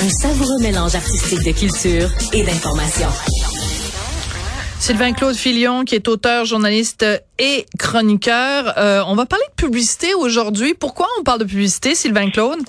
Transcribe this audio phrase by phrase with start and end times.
[0.00, 3.08] Un savoureux mélange artistique de culture et d'information.
[4.78, 7.04] Sylvain Claude Filion, qui est auteur, journaliste
[7.40, 8.78] et chroniqueur.
[8.78, 10.74] Euh, on va parler de publicité aujourd'hui.
[10.74, 12.60] Pourquoi on parle de publicité, Sylvain Claude?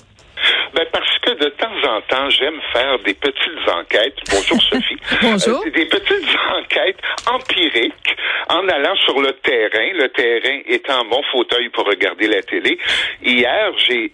[0.73, 4.17] Ben parce que de temps en temps, j'aime faire des petites enquêtes.
[4.31, 4.97] Bonjour Sophie.
[5.21, 5.63] Bonjour.
[5.63, 6.97] Euh, des petites enquêtes
[7.31, 8.15] empiriques
[8.49, 12.79] en allant sur le terrain, le terrain étant mon fauteuil pour regarder la télé.
[13.21, 14.13] Hier, j'ai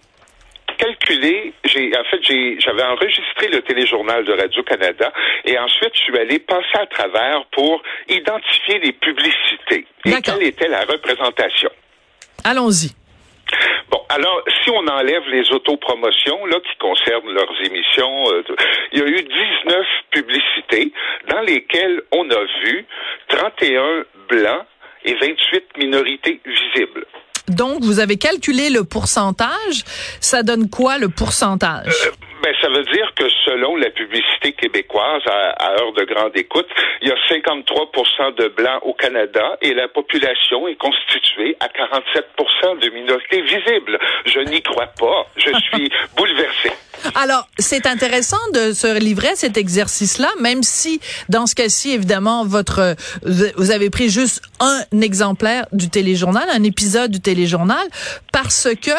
[0.76, 5.12] calculé, j'ai en fait j'ai j'avais enregistré le téléjournal de Radio Canada
[5.44, 10.68] et ensuite je suis allé passer à travers pour identifier les publicités et quelle était
[10.68, 11.70] la représentation.
[12.44, 12.94] Allons-y.
[13.90, 18.42] Bon, alors, si on enlève les autopromotions là, qui concernent leurs émissions, euh,
[18.92, 20.92] il y a eu 19 publicités
[21.28, 22.84] dans lesquelles on a vu
[23.28, 24.66] 31 blancs
[25.04, 27.06] et 28 minorités visibles.
[27.48, 29.84] Donc, vous avez calculé le pourcentage.
[30.20, 31.94] Ça donne quoi le pourcentage?
[32.06, 32.10] Euh,
[32.42, 36.68] ben, ça veut dire que selon la publicité québécoise à, heure de grande écoute,
[37.02, 37.90] il y a 53
[38.38, 42.26] de blancs au Canada et la population est constituée à 47
[42.80, 43.98] de minorités visibles.
[44.26, 45.26] Je n'y crois pas.
[45.36, 46.70] Je suis bouleversé.
[47.14, 52.44] Alors, c'est intéressant de se livrer à cet exercice-là, même si, dans ce cas-ci, évidemment,
[52.44, 57.86] votre, vous avez pris juste un exemplaire du téléjournal, un épisode du téléjournal,
[58.32, 58.90] parce que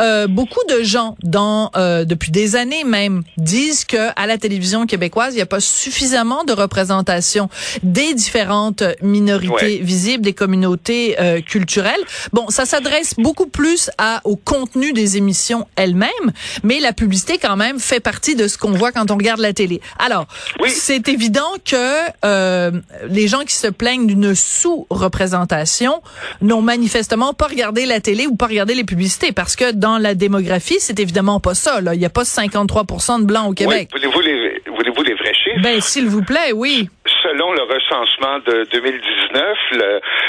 [0.00, 4.86] euh, beaucoup de gens, dans, euh, depuis des années même, disent que à la télévision
[4.86, 7.48] québécoise, il n'y a pas suffisamment de représentation
[7.82, 12.00] des différentes minorités visibles, des communautés euh, culturelles.
[12.32, 16.32] Bon, ça s'adresse beaucoup plus à, au contenu des émissions elles-mêmes,
[16.62, 19.52] mais la publicité, quand même, fait partie de ce qu'on voit quand on regarde la
[19.52, 19.80] télé.
[19.98, 20.26] Alors,
[20.66, 21.76] c'est évident que
[22.24, 22.70] euh,
[23.08, 26.02] les gens qui se plaignent d'une sous-représentation
[26.40, 30.14] n'ont manifestement pas regardé la télé ou pas regardé les publicités, parce que dans la
[30.14, 31.80] démographie, c'est évidemment pas ça.
[31.80, 31.94] Là.
[31.94, 32.84] Il n'y a pas 53
[33.20, 33.90] de blancs au Québec.
[33.92, 34.00] Oui.
[34.32, 35.62] Les, voulez-vous les vrais chiffres?
[35.62, 36.88] Ben, s'il vous plaît, oui
[37.22, 39.58] selon le recensement de 2019,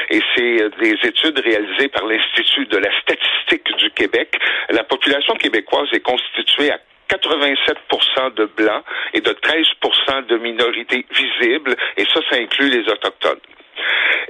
[0.10, 4.36] et c'est des études réalisées par l'Institut de la statistique du Québec,
[4.70, 8.84] la population québécoise est constituée à 87% de blancs
[9.14, 13.40] et de 13% de minorités visibles, et ça, ça inclut les Autochtones.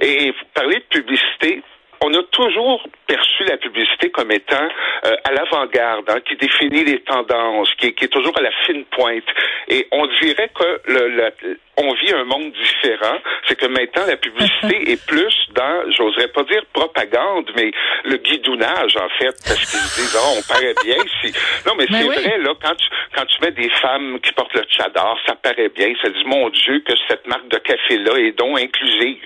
[0.00, 1.62] Et vous parlez de publicité,
[2.02, 4.68] on a toujours perçu la publicité comme étant
[5.06, 8.50] euh, à l'avant-garde, hein, qui définit les tendances, qui est, qui est, toujours à la
[8.66, 9.24] fine pointe.
[9.68, 13.18] Et on dirait que le, le, on vit un monde différent.
[13.46, 17.70] C'est que maintenant, la publicité est plus dans, j'oserais pas dire propagande, mais
[18.04, 21.32] le guidounage, en fait, parce qu'ils disent, oh, on paraît bien si.
[21.66, 24.64] Non, mais, c'est vrai, là, quand tu, quand tu mets des femmes qui portent le
[24.64, 25.92] tchadar, ça paraît bien.
[26.02, 29.18] Ça dit, mon Dieu, que cette marque de café-là est donc inclusive.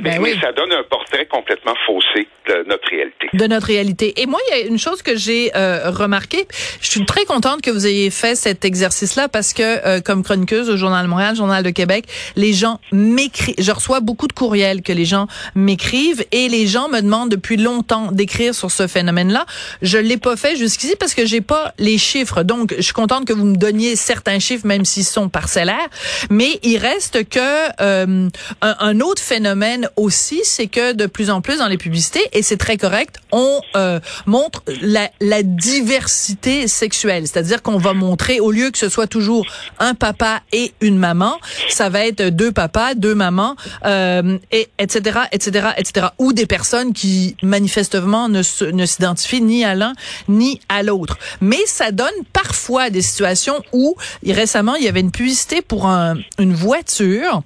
[0.00, 3.28] Ben mais, ça donne un portrait complètement faussé de notre réalité.
[3.32, 4.20] De notre réalité.
[4.20, 6.46] Et moi, il y a une chose que j'ai euh, remarqué.
[6.80, 10.70] Je suis très contente que vous ayez fait cet exercice-là parce que, euh, comme chroniqueuse
[10.70, 13.54] au Journal de Montréal, Journal de Québec, les gens m'écrivent.
[13.58, 17.56] Je reçois beaucoup de courriels que les gens m'écrivent et les gens me demandent depuis
[17.56, 19.46] longtemps d'écrire sur ce phénomène-là.
[19.82, 22.42] Je l'ai pas fait jusqu'ici parce que j'ai pas les chiffres.
[22.42, 25.88] Donc, je suis contente que vous me donniez certains chiffres, même s'ils sont parcellaires.
[26.30, 27.40] Mais il reste que
[27.80, 28.28] euh,
[28.60, 32.56] un, autre phénomène aussi, c'est que de plus en plus dans les publicités, et c'est
[32.56, 37.26] très correct, on euh, montre la, la diversité sexuelle.
[37.26, 39.46] C'est-à-dire qu'on va montrer, au lieu que ce soit toujours
[39.78, 45.20] un papa et une maman, ça va être deux papas, deux mamans, euh, et etc.,
[45.32, 46.06] etc., etc.
[46.18, 48.42] Ou des personnes qui manifestement ne,
[48.72, 49.92] ne s'identifient ni à l'un
[50.28, 51.18] ni à l'autre.
[51.40, 53.96] Mais ça donne parfois des situations où
[54.26, 57.42] récemment il y avait une publicité pour un, une voiture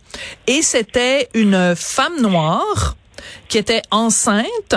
[0.46, 2.96] et c'était une femme noire
[3.54, 4.74] qui était enceinte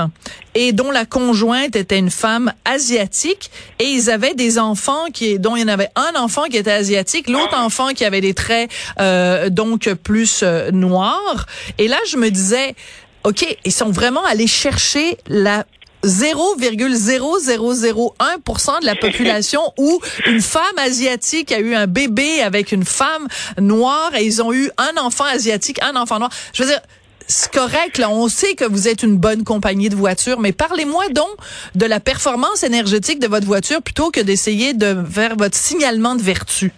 [0.53, 3.49] et dont la conjointe était une femme asiatique.
[3.79, 6.73] Et ils avaient des enfants qui dont il y en avait un enfant qui était
[6.73, 8.69] asiatique, l'autre enfant qui avait des traits
[8.99, 11.47] euh, donc plus euh, noirs.
[11.79, 12.75] Et là je me disais
[13.23, 15.65] OK, ils sont vraiment allés chercher la
[16.03, 23.27] 0,0001% de la population où une femme asiatique a eu un bébé avec une femme
[23.59, 26.29] noire et ils ont eu un enfant asiatique, un enfant noir.
[26.53, 26.81] Je veux dire,
[27.27, 31.09] c'est correct, là, on sait que vous êtes une bonne compagnie de voitures, mais parlez-moi
[31.09, 31.29] donc
[31.75, 36.21] de la performance énergétique de votre voiture plutôt que d'essayer de faire votre signalement de
[36.21, 36.71] vertu.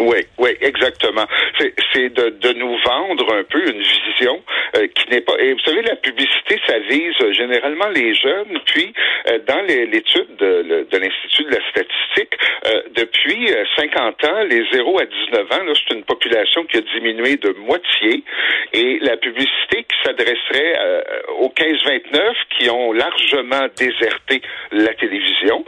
[0.00, 1.26] Oui, oui, exactement.
[1.92, 4.40] C'est de, de nous vendre un peu une vision
[4.76, 5.34] euh, qui n'est pas.
[5.40, 8.58] Et vous savez, la publicité, ça vise généralement les jeunes.
[8.66, 8.92] Puis,
[9.28, 15.00] euh, dans l'étude de, de l'Institut de la statistique, euh, depuis 50 ans, les 0
[15.00, 18.22] à 19 ans, c'est une population qui a diminué de moitié.
[18.72, 21.04] Et la publicité qui s'adresserait
[21.38, 24.42] aux 15-29 qui ont largement déserté
[24.72, 25.64] la télévision,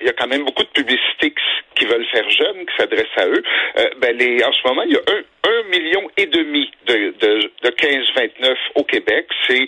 [0.00, 1.34] il y a quand même beaucoup de publicités
[1.74, 3.42] qui veulent faire jeunes, qui s'adressent à eux.
[3.78, 7.50] Euh, ben les, en ce moment, il y a un, million et demi de, de,
[7.62, 9.26] de 15-29 au Québec.
[9.48, 9.66] C'est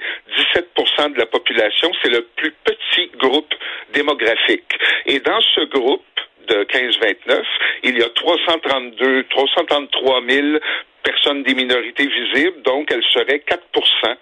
[0.57, 1.91] 17% de la population.
[2.03, 3.53] C'est le plus petit groupe
[3.93, 4.73] démographique.
[5.07, 6.05] Et dans ce groupe
[6.49, 7.43] de 15-29,
[7.83, 10.59] il y a 332, 333 000
[11.03, 14.17] personnes des minorités visibles, donc elles seraient 4%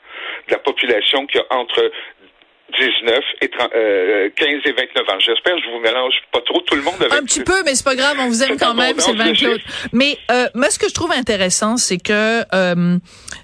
[0.49, 1.91] de la population qui a entre
[2.73, 5.19] 19 et 15 euh, et 29 ans.
[5.21, 7.75] J'espère que je vous mélange pas trop tout le monde avec Un petit peu, mais
[7.75, 9.61] c'est pas grave, on vous aime quand même, Sylvain Claude.
[9.93, 12.99] Mais euh, moi, ce que je trouve intéressant, c'est que euh,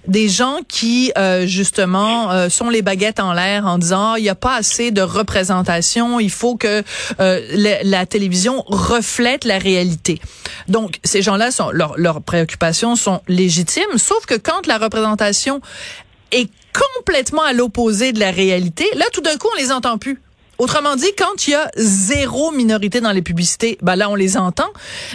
[0.06, 4.30] des gens qui, euh, justement, euh, sont les baguettes en l'air en disant, il n'y
[4.30, 6.82] a pas assez de représentation, il faut que
[7.18, 10.20] la, la, télévision reflète la réalité.
[10.68, 15.60] Donc, ces gens-là, sont leurs préoccupations sont légitimes, sauf que quand la représentation
[16.32, 20.20] est complètement à l'opposé de la réalité, là, tout d'un coup, on les entend plus.
[20.60, 24.36] Autrement dit, quand il y a zéro minorité dans les publicités, ben là, on les
[24.36, 24.68] entend.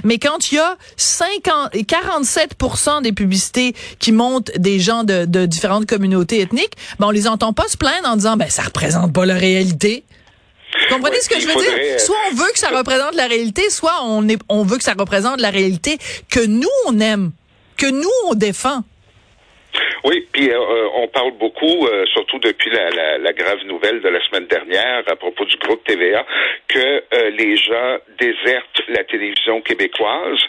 [0.03, 2.57] Mais quand il y a 50, 47
[3.03, 7.53] des publicités qui montent des gens de, de différentes communautés ethniques, ben on les entend
[7.53, 10.03] pas se plaindre en disant, ben ça représente pas la réalité.
[10.89, 11.71] Vous comprenez ce que je veux dire?
[11.79, 14.83] Euh, soit on veut que ça représente la réalité, soit on, est, on veut que
[14.83, 17.31] ça représente la réalité que nous, on aime,
[17.77, 18.83] que nous, on défend.
[20.05, 24.09] Oui, puis euh, euh, on parle beaucoup, euh, surtout depuis la, la, grave nouvelle de
[24.09, 26.23] la semaine dernière à propos du groupe TVA,
[26.67, 30.39] que les gens désertent la télévision québécoise.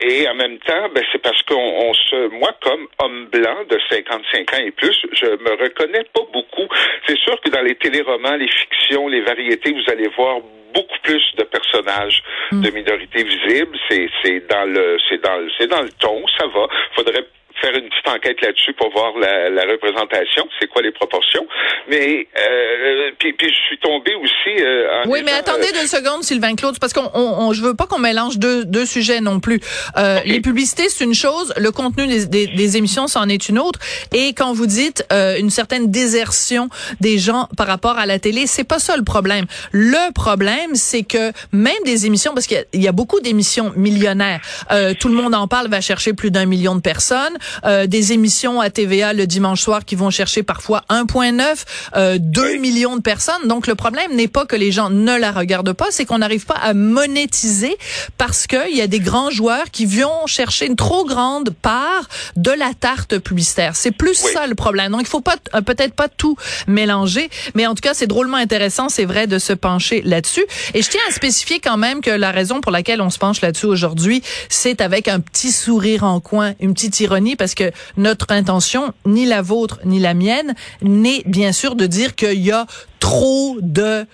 [0.00, 4.54] et en même temps, ben, c'est parce qu'on se, moi comme homme blanc de 55
[4.54, 6.68] ans et plus, je me reconnais pas beaucoup.
[7.06, 10.40] C'est sûr que dans les téléromans, les fictions, les variétés, vous allez voir
[10.72, 12.22] beaucoup plus de personnages
[12.52, 12.74] de mm.
[12.74, 13.78] minorités visibles.
[13.90, 16.66] C'est c'est dans le c'est dans c'est dans le ton, ça va.
[16.94, 17.26] Faudrait
[17.60, 21.46] faire une petite enquête là-dessus pour voir la, la représentation, c'est quoi les proportions.
[21.88, 24.62] Mais euh, puis, puis je suis tombé aussi.
[24.62, 27.86] Euh, oui, mais attendez euh, deux secondes, Sylvain Claude, parce qu'on on, je veux pas
[27.86, 29.60] qu'on mélange deux, deux sujets non plus.
[29.96, 33.58] Euh, Les publicités, c'est une chose, le contenu des, des, des émissions, c'en est une
[33.58, 33.78] autre.
[34.12, 36.68] Et quand vous dites euh, une certaine désertion
[37.00, 39.46] des gens par rapport à la télé, c'est pas ça le problème.
[39.72, 44.40] Le problème, c'est que même des émissions, parce qu'il y, y, a beaucoup d'émissions millionnaires,
[44.70, 47.36] euh, tout le monde en parle, va chercher plus d'un million de personnes.
[47.64, 51.64] Euh, des émissions à TVA le dimanche soir qui vont chercher parfois 1.9,
[51.96, 53.46] euh, 2 millions de personnes.
[53.46, 56.46] Donc le problème n'est pas que les gens ne la regardent pas, c'est qu'on n'arrive
[56.46, 57.76] pas à monétiser
[58.18, 62.50] parce qu'il y a des grands joueurs qui vont chercher une trop grande part de
[62.50, 63.76] la tarte publicitaire.
[63.76, 64.92] C'est plus ça le problème.
[64.92, 68.36] Donc il faut pas euh, peut-être pas tout mélanger, mais en tout cas c'est drôlement
[68.36, 70.44] intéressant, c'est vrai de se pencher là-dessus.
[70.74, 73.40] Et je tiens à spécifier quand même que la raison pour laquelle on se penche
[73.40, 78.26] là-dessus aujourd'hui, c'est avec un petit sourire en coin, une petite ironie parce que notre
[78.32, 82.66] intention, ni la vôtre ni la mienne, n'est bien sûr de dire qu'il y a
[82.98, 84.04] trop de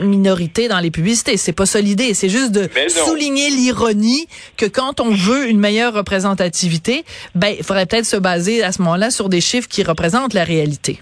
[0.00, 1.36] minorités dans les publicités.
[1.36, 2.12] C'est pas ça l'idée.
[2.12, 7.04] C'est juste de souligner l'ironie que quand on veut une meilleure représentativité,
[7.36, 10.42] ben, il faudrait peut-être se baser à ce moment-là sur des chiffres qui représentent la
[10.42, 11.00] réalité.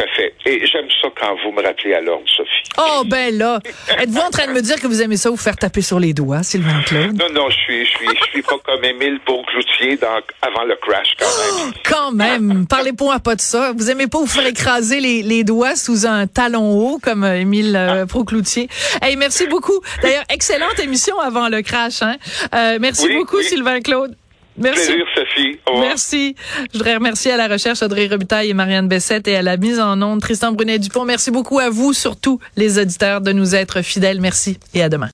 [0.00, 0.32] À fait.
[0.46, 2.62] Et j'aime ça quand vous me rappelez à l'ordre, Sophie.
[2.78, 3.60] Oh, ben là,
[3.98, 6.14] êtes-vous en train de me dire que vous aimez ça vous faire taper sur les
[6.14, 7.12] doigts, Sylvain Claude?
[7.18, 10.76] Non, non, je suis, je suis, je suis pas comme Émile Beaucloutier dans, avant le
[10.76, 11.54] crash, quand même.
[11.68, 12.66] Oh, quand même!
[12.66, 13.72] Parlez-moi pas de ça.
[13.76, 17.38] Vous aimez pas vous faire écraser les, les doigts sous un talon haut, comme euh,
[17.38, 18.70] Émile euh, Procloutier.
[19.02, 19.82] Hey, merci beaucoup.
[20.02, 22.16] D'ailleurs, excellente émission avant le crash, hein?
[22.54, 24.16] Euh, merci beaucoup, Sylvain Claude.
[24.58, 24.86] Merci.
[24.86, 25.58] Plaisir, Sophie.
[25.80, 26.34] Merci.
[26.72, 29.80] Je voudrais remercier à la recherche Audrey Robitaille et Marianne Bessette et à la mise
[29.80, 31.04] en onde Tristan Brunet-Dupont.
[31.04, 34.20] Merci beaucoup à vous, surtout les auditeurs, de nous être fidèles.
[34.20, 35.08] Merci et à demain.